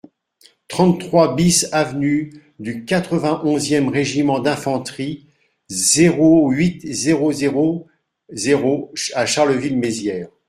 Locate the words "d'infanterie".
4.39-5.27